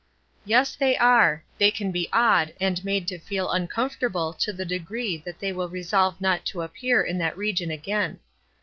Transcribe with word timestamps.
"Yes 0.45 0.75
they 0.75 0.97
are; 0.97 1.43
they 1.59 1.69
can 1.69 1.91
be 1.91 2.09
awed, 2.11 2.55
and 2.59 2.83
made 2.83 3.07
to 3.09 3.19
feel 3.19 3.51
uncomfortable 3.51 4.33
to 4.33 4.51
the 4.51 4.65
degree 4.65 5.15
that 5.17 5.37
they 5.37 5.51
will 5.53 5.69
resolve 5.69 6.19
not 6.19 6.43
to 6.47 6.63
appear 6.63 7.03
in 7.03 7.19
that 7.19 7.37
region 7.37 7.69
again. 7.69 8.19